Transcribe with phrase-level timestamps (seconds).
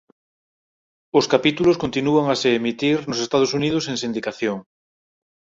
[1.19, 4.57] Os capítulos continúan a se emitir nos Estados Unidos en sindicación.